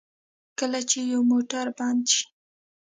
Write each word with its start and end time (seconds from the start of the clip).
کله 0.59 0.79
چې 0.89 0.99
یو 1.11 1.21
موټر 1.31 1.65
بند 1.77 2.03
شي. 2.13 2.23